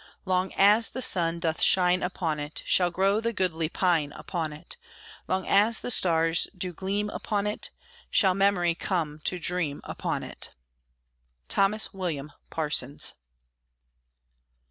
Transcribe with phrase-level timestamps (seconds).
[0.25, 4.75] Long as the sun doth shine upon it Shall grow the goodly pine upon it,
[5.27, 7.69] Long as the stars do gleam upon it
[8.09, 10.55] Shall Memory come to dream upon it.
[11.49, 13.13] THOMAS WILLIAM PARSONS.